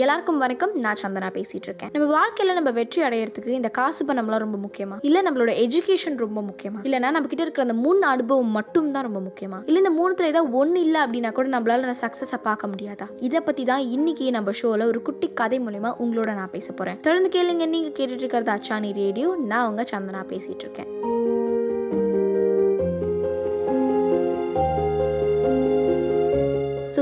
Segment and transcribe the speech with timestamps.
[0.00, 0.70] எல்லாருக்கும் வணக்கம்.
[0.74, 4.96] நான் சந்தனா பேசிட்டு இருக்கேன் நம்ம வாழ்க்கையில நம்ம வெற்றி அடையறதுக்கு இந்த காசு பணம்லாம் ரொம்ப முக்கியமா?
[5.00, 6.80] இல்ல நம்மளோட எஜுகேஷன் ரொம்ப முக்கியமா?
[6.82, 9.62] இல்லைன்னா நம்ம கிட்ட இருக்கிற அந்த மூணு அனுபவம் மட்டும் தான் ரொம்ப முக்கியமா?
[9.66, 13.06] இல்ல இந்த மூணுத்துல ஏதாவது ஒன்னு இல்ல அப்படின்னா கூட நம்மளால சக்சஸை பார்க்க முடியாதா?
[13.20, 17.00] இதை பத்தி தான் இன்னைக்கு நம்ம ஷோல ஒரு குட்டி கதை மூலயமா உங்களோட நான் பேச போறேன்.
[17.00, 17.66] தொடர்ந்து கேளுங்க.
[17.66, 19.36] நீங்க கேட்டுட்டு இருக்கிறது அச்சானி ரேடியோ.
[19.46, 21.19] நான் உங்க சந்தனா பேசிட்டு இருக்கேன்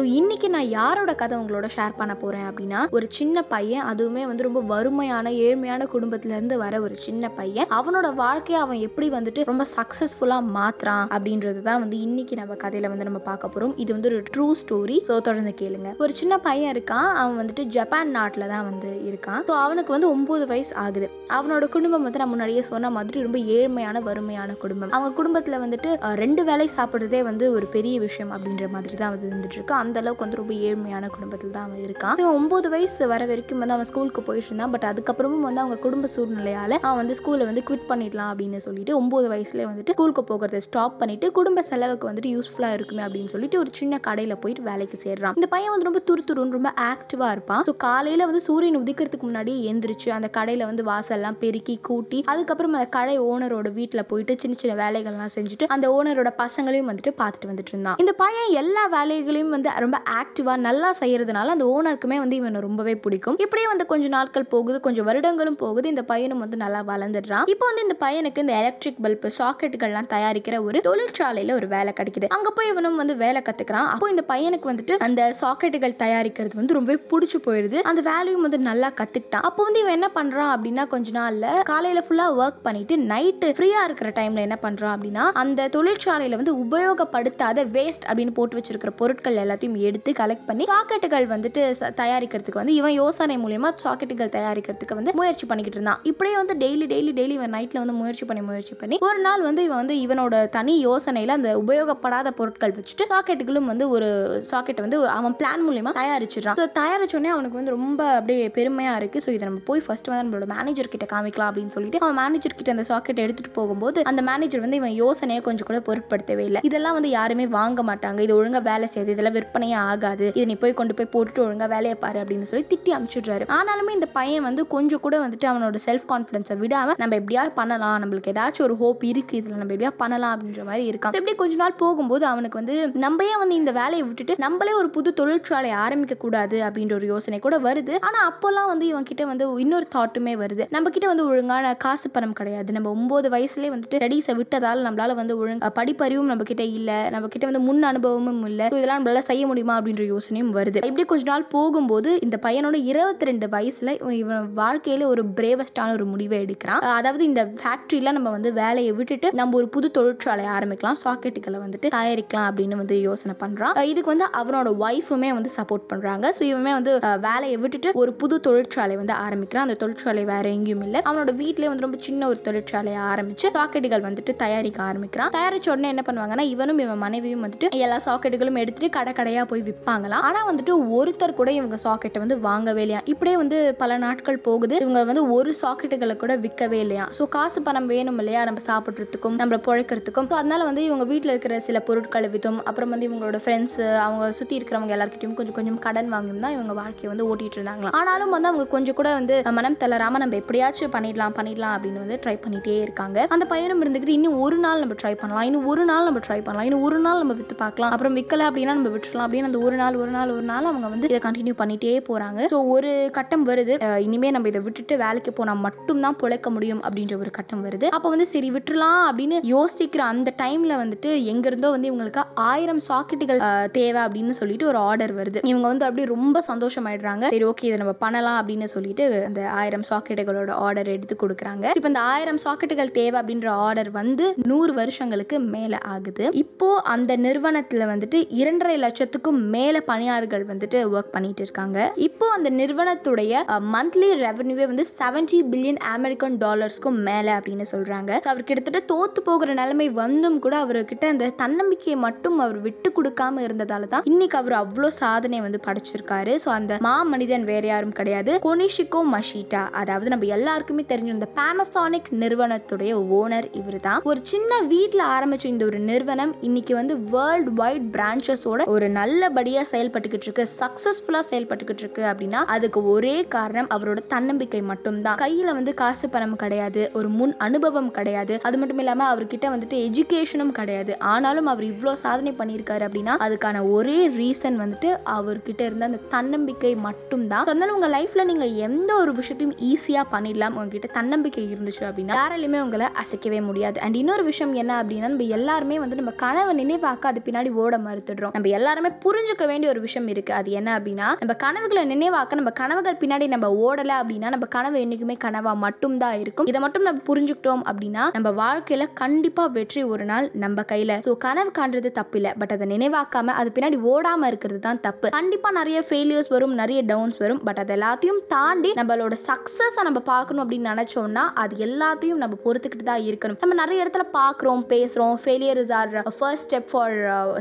[0.08, 4.44] இன்றைக்கி இன்னைக்கு நான் யாரோட கதை உங்களோட ஷேர் பண்ண போறேன் அப்படின்னா ஒரு சின்ன பையன் அதுவுமே வந்து
[4.46, 7.66] ரொம்ப வறுமையான ஏழ்மையான குடும்பத்துல இருந்து வர ஒரு சின்ன பையன்.
[7.78, 13.08] அவனோட வாழ்க்கையை அவன் எப்படி வந்துட்டு ரொம்ப சக்ஸஸ்ஃபுல்லாக மாத்துறான் அப்படின்றது தான் வந்து இன்னைக்கு நம்ம கதையில வந்து
[13.08, 13.74] நம்ம பார்க்க போறோம்.
[13.84, 15.92] இது வந்து ஒரு ட்ரூ ஸ்டோரி ஸோ தொடர்ந்து கேளுங்க.
[16.04, 17.08] ஒரு சின்ன பையன் இருக்கான்.
[17.22, 19.42] அவன் வந்துட்டு ஜப்பான் நாட்டில் தான் வந்து இருக்கான்.
[19.50, 21.10] ஸோ அவனுக்கு வந்து ஒன்பது வயசு ஆகுது.
[21.38, 24.94] அவனோட குடும்பம் வந்து நான் முன்னாடியே சொன்ன மாதிரி ரொம்ப ஏழ்மையான வறுமையான குடும்பம்.
[24.98, 25.90] அவங்க குடும்பத்தில் வந்துட்டு
[26.24, 29.76] ரெண்டு வேலை சாப்பிட்றதே வந்து ஒரு பெரிய விஷயம் அப்படின்ற மாதிரி தான் வந்து இருந்துட்டு இருக்கு.
[29.82, 32.16] அந்த அளவுக்கு வந்து ரொம்ப ஏழ்மையான குடும்பத்தில் தான் அவன் இருக்கான்.
[32.38, 34.70] ஒம்பது ஒன்பது வயசு வர வரைக்கும் வந்து அவன் ஸ்கூலுக்கு போயிட்டு இருந்தான்.
[34.72, 39.26] பட் அதுக்கப்புறமும் வந்து அவங்க குடும்ப சூழ்நிலையால அவன் வந்து ஸ்கூலை வந்து குவிட் பண்ணிடலாம் அப்படின்னு சொல்லிட்டு ஒன்பது
[39.32, 44.00] வயசுல வந்துட்டு ஸ்கூலுக்கு போகிறத ஸ்டாப் பண்ணிட்டு குடும்ப செலவுக்கு வந்துட்டு யூஸ்ஃபுல்லா இருக்குமே அப்படின்னு சொல்லிட்டு ஒரு சின்ன
[44.06, 45.36] கடையில போயிட்டு வேலைக்கு சேர்றான்.
[45.40, 47.62] இந்த பையன் வந்து ரொம்ப துருத்துருன்னு ரொம்ப ஆக்டிவா இருப்பான்.
[47.68, 52.90] ஸோ காலையில வந்து சூரியன் உதிக்கிறதுக்கு முன்னாடி எந்திரிச்சு அந்த கடையில வந்து வாசல்லாம் பெருக்கி கூட்டி அதுக்கப்புறம் அந்த
[52.98, 57.98] கடை ஓனரோட வீட்டில் போயிட்டு சின்ன சின்ன வேலைகள்லாம் செஞ்சுட்டு அந்த ஓனரோட பசங்களையும் வந்துட்டு பார்த்துட்டு வந்துட்டு இருந்தான்.
[58.04, 63.36] இந்த பையன் எல்லா வேலைகளையும் வந்து ரொம்ப ஆக்டிவாக நல்லா செய்கிறதுனால அந்த ஓனருக்குமே வந்து இவனை ரொம்பவே பிடிக்கும்.
[63.44, 67.44] இப்படியே வந்து கொஞ்ச நாட்கள் போகுது கொஞ்சம் வருடங்களும் போகுது இந்த பையனும் வந்து நல்லா வளர்ந்துடுறான்.
[67.52, 72.28] இப்போ வந்து இந்த பையனுக்கு இந்த எலக்ட்ரிக் பல்ப் சாக்கெட்டுகள்லாம் தயாரிக்கிற ஒரு தொழிற்சாலையில் ஒரு வேலை கிடைக்குது.
[72.36, 76.98] அங்கே போய் இவனும் வந்து வேலை கற்றுக்கிறான் அப்போ இந்த பையனுக்கு வந்துட்டு அந்த சாக்கெட்டுகள் தயாரிக்கிறது வந்து ரொம்பவே
[77.12, 81.48] பிடிச்சி போயிடுது அந்த வேலையும் வந்து நல்லா கற்றுக்கிட்டான் அப்போ வந்து இவன் என்ன பண்ணுறான் அப்படின்னா கொஞ்ச நாளில்
[81.70, 87.66] காலையில் ஃபுல்லாக ஒர்க் பண்ணிட்டு நைட்டு ஃப்ரீயாக இருக்கிற டைமில் என்ன பண்ணுறான் அப்படின்னா அந்த தொழிற்சாலையில் வந்து உபயோகப்படுத்தாத
[87.78, 91.62] வேஸ்ட் அப்படின்னு போட்டு வச்சிருக்கிற பொருட்கள் எல்லாத்தையும் எடுத்து கலெக்ட் பண்ணி சாக்கெட்டுகள் வந்துட்டு
[92.00, 96.00] தயாரிக்கிறதுக்கு வந்து இவன் யோசனை மூலியமா சாக்கெட்டுகள் தயாரிக்கிறதுக்கு வந்து முயற்சி பண்ணிக்கிட்டு இருந்தான்.
[96.10, 99.62] இப்படியே வந்து டெய்லி டெய்லி டெய்லி இவன் நைட்ல வந்து முயற்சி பண்ணி முயற்சி பண்ணி ஒரு நாள் வந்து
[99.68, 104.08] இவன் வந்து இவனோட தனி யோசனையில அந்த உபயோகப்படாத பொருட்கள் வச்சுட்டு சாக்கெட்டுகளும் வந்து ஒரு
[104.50, 106.58] சாக்கெட் வந்து அவன் பிளான் மூலியமா தயாரிச்சிடறான்.
[106.60, 109.22] ஸோ தயாரிச்சோடனே அவனுக்கு வந்து ரொம்ப அப்படியே பெருமையா இருக்கு.
[109.24, 112.76] ஸோ இதை நம்ம போய் ஃபர்ஸ்ட் வந்து நம்மளோட மேனேஜர் கிட்ட காமிக்கலாம் அப்படின்னு சொல்லிட்டு அவன் மேனேஜர் கிட்ட
[112.76, 116.62] அந்த சாக்கெட் எடுத்துட்டு போகும்போது அந்த மேனேஜர் வந்து இவன் யோசனையை கொஞ்சம் கூட பொருட்படுத்தவே இல்லை.
[116.68, 118.20] இதெல்லாம் வந்து யாருமே வாங்க மாட்டாங்க.
[118.26, 119.14] இது ஒழுங்கா வேலை செய்யுது.
[119.14, 120.26] இதெல்லாம் விற்பனை விற்பனையே ஆகாது.
[120.28, 124.08] இதை நீ போய் கொண்டு போய் போட்டுட்டு ஒழுங்காக வேலையை பாரு அப்படின்னு சொல்லி திட்டி அனுப்பிச்சுடுறாரு ஆனாலுமே இந்த
[124.18, 127.98] பையன் வந்து கொஞ்சம் கூட வந்துட்டு அவனோட செல்ஃப் கான்ஃபிடன்ஸை விடாம நம்ம எப்படியாவது பண்ணலாம்.
[128.02, 129.36] நம்மளுக்கு ஏதாச்சும் ஒரு ஹோப் இருக்கு.
[129.40, 131.16] இதில் நம்ம எப்படியா பண்ணலாம் அப்படின்ற மாதிரி இருக்கான்.
[131.20, 135.08] எப்படி கொஞ்ச நாள் போகும்போது அவனுக்கு வந்து நம்ம ஏன் வந்து இந்த வேலையை விட்டுட்டு நம்மளே ஒரு புது
[135.20, 137.94] தொழிற்சாலை ஆரம்பிக்க கூடாது அப்படின்ற ஒரு யோசனை கூட வருது.
[138.08, 140.64] ஆனால் அப்போல்லாம் வந்து இவன் கிட்ட வந்து இன்னொரு தாட்டுமே வருது.
[140.70, 142.70] நம்ம கிட்ட வந்து ஒழுங்கான காசு பணம் கிடையாது.
[142.72, 146.98] நம்ம ஒன்பது வயசுலேயே வந்துட்டு ஸ்டடீஸை விட்டதால் நம்மளால வந்து ஒழுங்கு படிப்பறிவும் நம்ம கிட்ட இல்லை.
[147.10, 148.66] நம்ம கிட்ட வந்து முன் அனுபவமும் இல்லை.
[148.66, 150.78] இதெல்லாம் நம்மளால செய்ய முடியும் அப்படின்ற யோசனையும் வருது.
[150.88, 156.04] இப்படி கொஞ்ச நாள் போகும்போது இந்த பையனோட இருபத்தி ரெண்டு வயசுல இவன் இவன் வாழ்க்கையில ஒரு பிரேவஸ்டான ஒரு
[156.04, 156.82] முடிவை எடுக்கிறான்.
[156.98, 160.98] அதாவது இந்த ஃபேக்டரியில நம்ம வந்து வேலையை விட்டுட்டு நம்ம ஒரு புது தொழிற்சாலையை ஆரம்பிக்கலாம்.
[161.04, 163.82] சாக்கெட்டுகளை வந்துட்டு தயாரிக்கலாம் அப்படின்னு வந்து யோசனை பண்றான்.
[163.92, 166.32] இதுக்கு வந்து அவனோட ஒய்ஃபுமே வந்து சப்போர்ட் பண்றாங்க.
[166.38, 166.92] ஸோ இவமே வந்து
[167.28, 169.66] வேலையை விட்டுட்டு ஒரு புது தொழிற்சாலை வந்து ஆரம்பிக்கிறான்.
[169.68, 171.00] அந்த தொழிற்சாலை வேற எங்கேயும் இல்லை.
[171.08, 175.32] அவனோட வீட்டிலே வந்து ரொம்ப சின்ன ஒரு தொழிற்சாலையை ஆரம்பிச்சு சாக்கெட்டுகள் வந்துட்டு தயாரிக்க ஆரம்பிக்கிறான்.
[175.38, 180.24] தயாரிச்ச உடனே என்ன பண்ணுவாங்கன்னா இவனும் இவன் மனைவியும் வந்துட்டு எல்லா சாக்கெட்டுகளும் எடுத்துட்டு கடை கடையா போய் விற்பாங்களாம்
[180.28, 184.74] ஆனால் வந்துட்டு ஒருத்தர் கூட இவங்க சாக்கெட்டை வந்து வாங்கவே இல்லையா இப்படியே வந்து பல நாட்கள் போகுது.
[184.84, 188.42] இவங்க வந்து ஒரு சாக்கெட்டுகளை கூட விற்கவே இல்லையா ஸோ காசு பணம் வேணும் இல்லையா?
[188.48, 190.28] நம்ம சாப்பிட்றதுக்கும் நம்மளை பிழைக்கிறதுக்கும்.
[190.30, 194.56] ஸோ அதனால வந்து இவங்க வீட்டில் இருக்கிற சில பொருட்களை வித்தும் அப்புறம் வந்து இவங்களோட ஃப்ரெண்ட்ஸ் அவங்க சுற்றி
[194.58, 197.96] இருக்கிறவங்க எல்லாருக்கிட்டையும் கொஞ்சம் கொஞ்சம் கடன் வாங்கியும் தான் இவங்க வாழ்க்கையை வந்து ஓட்டிட்டு இருந்தாங்களாம்.
[198.00, 202.36] ஆனாலும் வந்து அவங்க கொஞ்சம் கூட வந்து மனம் தளராம நம்ம எப்படியாச்சும் பண்ணிடலாம் பண்ணிடலாம் அப்படின்னு வந்து ட்ரை
[202.44, 203.18] பண்ணிட்டே இருக்காங்க.
[203.34, 205.46] அந்த பையனும் இருந்துக்கிட்டு இன்னும் ஒரு நாள் நம்ம ட்ரை பண்ணலாம்.
[205.48, 206.66] இன்னும் ஒரு நாள் நம்ம ட்ரை பண்ணலாம்.
[206.68, 207.92] இன்னும் ஒரு நாள் நம்ம வித்து பார்க்கலாம்.
[207.94, 209.26] அப்புறம் விற்கல அப்படின்னா நம்ம விட்டுறலாம்.
[209.26, 212.40] அப்படின்னு அந்த ஒரு நாள் ஒரு நாள் ஒரு நாள் அவங்க வந்து இதை கண்டினியூ பண்ணிட்டே போறாங்க.
[212.54, 213.74] ஸோ ஒரு கட்டம் வருது.
[214.06, 217.86] இனிமேல் இனிமே நம்ம இதை விட்டுட்டு வேலைக்கு போனா மட்டும்தான் பிழைக்க முடியும் அப்படின்ற ஒரு கட்டம் வருது.
[217.96, 223.42] அப்போ வந்து சரி விட்டுலாம் அப்படின்னு யோசிக்கிற அந்த டைம்ல வந்துட்டு எங்க இருந்தோ வந்து இவங்களுக்கு ஆயிரம் சாக்கெட்டுகள்
[223.76, 225.40] தேவை அப்படின்னு சொல்லிட்டு ஒரு ஆர்டர் வருது.
[225.50, 227.24] இவங்க வந்து அப்படியே ரொம்ப சந்தோஷமாயிடுறாங்க.
[227.34, 231.64] சரி ஓகே இதை நம்ம பண்ணலாம் அப்படின்னு சொல்லிட்டு அந்த ஆயிரம் சாக்கெட்டுகளோட ஆர்டர் எடுத்து கொடுக்குறாங்க.
[231.78, 236.26] இப்போ இந்த ஆயிரம் சாக்கெட்டுகள் தேவை அப்படின்ற ஆர்டர் வந்து நூறு வருஷங்களுக்கு மேல ஆகுது.
[236.44, 243.42] இப்போ அந்த நிறுவனத்துல வந்துட்டு இரண்டரை லட்சத்துக்கும் மேல பணியாளர்கள் வந்துட்டு ஒர்க் பண்ணிட்டு இருக்காங்க இப்போ அந்த நிறுவனத்துடைய
[243.74, 248.10] மந்த்லி ரெவன்யூவே வந்து 70 பில்லியன் அமெரிக்கன் டாலர்ஸ்க்கும் மேல அப்படின்னு சொல்றாங்க.
[248.30, 253.88] அவர் கிட்டத்தட்ட தோத்து போகிற நிலைமை வந்தும் கூட அவர்கிட்ட அந்த தன்னம்பிக்கையை மட்டும் அவர் விட்டு கொடுக்காம இருந்ததால
[253.94, 256.34] தான் இன்னைக்கு அவர் அவ்வளோ சாதனை வந்து படைச்சிருக்காரு.
[256.44, 258.32] ஸோ அந்த மா மனிதன் வேற யாரும் கிடையாது.
[258.46, 264.00] கொனிஷிகோ மஷிட்டா அதாவது நம்ம எல்லாருக்குமே தெரிஞ்ச இந்த பானசானிக் நிறுவனத்துடைய ஓனர் இவர் தான்.
[264.10, 269.66] ஒரு சின்ன வீட்டில் ஆரம்பிச்ச இந்த ஒரு நிறுவனம் இன்னைக்கு வந்து வேர்ல்ட் வைட் பிரான்ச்சஸோட ஒரு நல்ல நல்லபடியாக
[269.72, 275.18] செயல்பட்டுக்கிட்டு இருக்கு சக்ஸஸ்ஃபுல்லாக செயல்பட்டுக்கிட்டு இருக்கு அப்படின்னா அதுக்கு ஒரே காரணம் அவரோட தன்னம்பிக்கை மட்டும்தான்.
[275.22, 278.34] கையில் வந்து காசு பணம் கிடையாது ஒரு முன் அனுபவம் கிடையாது.
[278.48, 280.92] அது மட்டும் இல்லாமல் அவர்கிட்ட வந்துட்டு எஜுகேஷனும் கிடையாது.
[281.12, 287.46] ஆனாலும் அவர் இவ்வளோ சாதனை பண்ணியிருக்காரு அப்படின்னா அதுக்கான ஒரே ரீசன் வந்துட்டு அவர்கிட்ட இருந்த அந்த தன்னம்பிக்கை மட்டும்தான்.
[287.46, 292.88] அதனால உங்கள் லைஃப்பில் நீங்கள் எந்த ஒரு விஷயத்தையும் ஈஸியாக பண்ணிடலாம் உங்ககிட்ட தன்னம்பிக்கை இருந்துச்சு அப்படின்னா யாராலையுமே உங்களை
[293.04, 293.80] அசைக்கவே முடியாது.
[293.86, 298.34] அண்ட் இன்னொரு விஷயம் என்ன அப்படின்னா நம்ம எல்லாருமே வந்து நம்ம கனவை நினைவாக்க அது பின்னாடி ஓட மறுத்துடுறோம்.
[298.38, 300.32] நம்ம எல்லாருமே புரிஞ்சுக்க வேண்டிய ஒரு விஷயம் இருக்கு.
[300.38, 305.16] அது என்ன அப்படின்னா நம்ம கனவுகளை நினைவாக்க நம்ம கனவுகள் பின்னாடி நம்ம ஓடலை அப்படின்னா நம்ம கனவு என்றைக்குமே
[305.26, 306.48] கனவா மட்டும்தான் இருக்கும்.
[306.52, 310.98] இதை மட்டும் நம்ம புரிஞ்சுக்கிட்டோம் அப்படின்னா நம்ம வாழ்க்கையில கண்டிப்பா வெற்றி ஒரு நாள் நம்ம கையில.
[311.08, 315.06] ஸோ கனவு காண்றது தப்பு இல்லை பட் அதை நினைவாக்காம அது பின்னாடி ஓடாம இருக்கிறது தான் தப்பு.
[315.18, 317.42] கண்டிப்பா நிறைய ஃபெயிலியர்ஸ் வரும் நிறைய டவுன்ஸ் வரும்.
[317.48, 323.04] பட் அது எல்லாத்தையும் தாண்டி நம்மளோட சக்ஸஸை நம்ம பார்க்கணும் அப்படின்னு நினைச்சோம்னா அது எல்லாத்தையும் நம்ம பொறுத்துக்கிட்டு தான்
[323.08, 323.38] இருக்கணும்.
[323.44, 326.96] நம்ம நிறைய இடத்துல பார்க்குறோம் பேசுகிறோம் failure is our first step for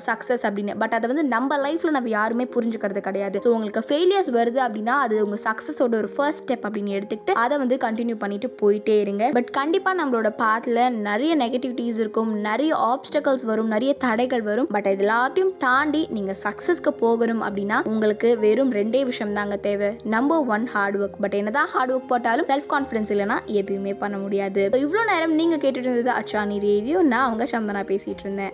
[0.08, 0.74] success அப்படின்னு.
[0.82, 3.40] பட் அதை வந்து நம்ம லைஃப்பில் நம்ம யாருமே புரிஞ்சுக்கிறது கிடையாது.
[3.46, 7.76] ஸோ உங்களுக்கு ஃபெயிலியர்ஸ் வருது அப்படின்னா அது உங்கள் சக்ஸஸோட ஒரு ஃபர்ஸ்ட் ஸ்டெப் அப்படின்னு எடுத்துக்கிட்டு அதை வந்து
[7.86, 9.30] கண்டினியூ பண்ணிட்டு போயிட்டே இருங்க.
[9.38, 14.68] பட் கண்டிப்பாக நம்மளோட பாத்தில் நிறைய நெகட்டிவிட்டிஸ் இருக்கும் நிறைய ஆப்ஸ்டக்கல்ஸ் வரும் நிறைய தடைகள் வரும்.
[14.76, 19.92] பட் இது எல்லாத்தையும் தாண்டி நீங்கள் சக்ஸஸ்க்கு போகணும் அப்படின்னா உங்களுக்கு வெறும் ரெண்டே விஷயம் தாங்க தேவை.
[20.04, 24.70] Number one hard work but என்னதான் ஹார்ட் ஒர்க் போட்டாலும் செல்ஃப் கான்ஃபிடன்ஸ் இல்லைனா எதுவுமே பண்ண முடியாது.
[24.86, 27.02] இவ்வளோ நேரம் நீங்கள் கேட்டுட்டு இருந்தது அச்சானி ரேடியோ.
[27.02, 28.54] நான் அவங்க சந்தனா பேசிகிட்டு இருந்தேன்.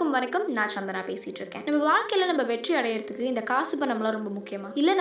[0.00, 0.52] எல்லாருக்கும் வணக்கம்.
[0.52, 1.62] நான் சந்தனா பேசிட்டு இருக்கேன்.
[1.64, 4.68] நம்ம வாழ்க்கையில நம்ம வெற்றி அடையிறதுக்கு இந்த காசு பணம்லாம் ரொம்ப முக்கியமா?
[4.74, 4.98] இல்ல நம்ம